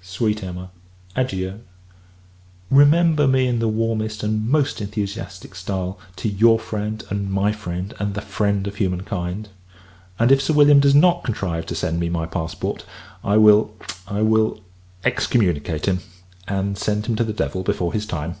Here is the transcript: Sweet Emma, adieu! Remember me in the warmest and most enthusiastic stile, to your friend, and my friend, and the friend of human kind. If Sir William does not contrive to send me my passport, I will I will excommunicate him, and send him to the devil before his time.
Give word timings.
Sweet 0.00 0.42
Emma, 0.42 0.70
adieu! 1.14 1.60
Remember 2.70 3.28
me 3.28 3.46
in 3.46 3.58
the 3.58 3.68
warmest 3.68 4.22
and 4.22 4.48
most 4.48 4.80
enthusiastic 4.80 5.54
stile, 5.54 5.98
to 6.16 6.26
your 6.30 6.58
friend, 6.58 7.04
and 7.10 7.30
my 7.30 7.52
friend, 7.52 7.92
and 7.98 8.14
the 8.14 8.22
friend 8.22 8.66
of 8.66 8.76
human 8.76 9.02
kind. 9.02 9.50
If 10.18 10.40
Sir 10.40 10.54
William 10.54 10.80
does 10.80 10.94
not 10.94 11.22
contrive 11.22 11.66
to 11.66 11.74
send 11.74 12.00
me 12.00 12.08
my 12.08 12.24
passport, 12.24 12.86
I 13.22 13.36
will 13.36 13.74
I 14.06 14.22
will 14.22 14.62
excommunicate 15.04 15.84
him, 15.84 15.98
and 16.46 16.78
send 16.78 17.04
him 17.04 17.14
to 17.16 17.24
the 17.24 17.34
devil 17.34 17.62
before 17.62 17.92
his 17.92 18.06
time. 18.06 18.36